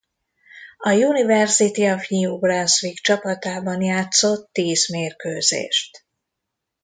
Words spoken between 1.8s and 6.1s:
of New Brunswick csapatában játszott tíz mérkőzést.